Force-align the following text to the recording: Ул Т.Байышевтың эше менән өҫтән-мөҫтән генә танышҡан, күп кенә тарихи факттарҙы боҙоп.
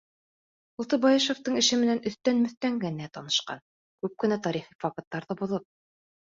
Ул 0.83 0.87
Т.Байышевтың 0.93 1.59
эше 1.61 1.79
менән 1.83 2.01
өҫтән-мөҫтән 2.13 2.81
генә 2.87 3.11
танышҡан, 3.19 3.63
күп 4.03 4.19
кенә 4.27 4.41
тарихи 4.51 4.77
факттарҙы 4.89 5.43
боҙоп. 5.47 5.73